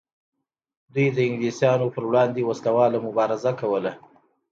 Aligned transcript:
دوی 0.93 1.07
د 1.15 1.19
انګلیسانو 1.27 1.87
پر 1.95 2.03
وړاندې 2.09 2.41
وسله 2.49 2.71
واله 2.77 2.99
مبارزه 3.07 3.51
کوله. 3.59 3.91